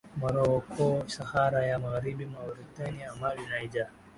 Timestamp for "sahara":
1.15-1.59